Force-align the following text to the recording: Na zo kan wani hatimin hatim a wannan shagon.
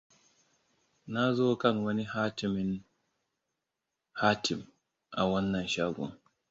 Na 1.11 1.23
zo 1.35 1.47
kan 1.61 1.75
wani 1.85 2.03
hatimin 2.13 2.71
hatim 4.19 4.59
a 5.11 5.21
wannan 5.29 5.67
shagon. 5.73 6.11